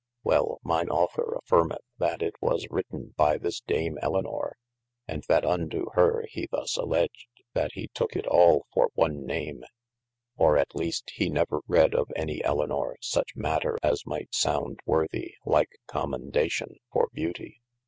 [0.23, 4.53] Well mine aufthor affirmeth that it was written by this Dame Elynor,
[5.07, 9.63] and that unto hir he thus alledged, that he tooke it all for one name,
[10.37, 15.35] or at least he never read of any Elynor suche matter as might sound worthy
[15.45, 17.61] like commendation, for beautie.